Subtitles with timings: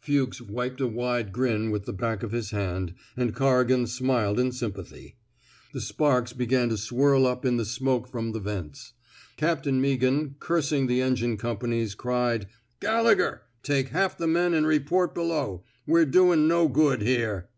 [0.00, 4.50] Fuchs wiped a wide grin with the back of his hand, and Corrigan smiled in
[4.50, 5.16] sympathy.
[5.74, 8.94] The sparks began to swirl up in the smoke from the vents.
[9.36, 12.46] Captain Meaghan, cursing the engine companies, cried:
[12.80, 13.42] Gallegher!
[13.62, 15.64] Take half the men an* report below.
[15.86, 17.50] We're doin' no good here."